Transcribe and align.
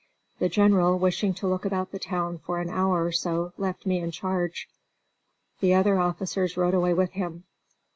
The 0.39 0.49
General, 0.49 0.97
wishing 0.97 1.35
to 1.35 1.47
look 1.47 1.63
about 1.63 1.91
the 1.91 1.99
town 1.99 2.39
for 2.39 2.59
an 2.59 2.71
hour 2.71 3.05
or 3.05 3.11
so, 3.11 3.53
left 3.55 3.85
me 3.85 3.99
in 3.99 4.09
charge. 4.09 4.67
The 5.59 5.75
other 5.75 5.99
officers 5.99 6.57
rode 6.57 6.73
away 6.73 6.95
with 6.95 7.11
him. 7.11 7.43